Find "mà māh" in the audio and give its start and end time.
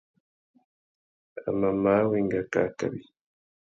1.59-2.01